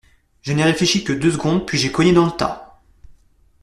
Je 0.41 0.51
n’ai 0.53 0.63
réfléchi 0.63 1.03
que 1.03 1.13
deux 1.13 1.29
secondes, 1.31 1.63
puis 1.67 1.77
j’ai 1.77 1.91
cogné 1.91 2.11
dans 2.11 2.25
le 2.25 2.31
tas. 2.31 2.81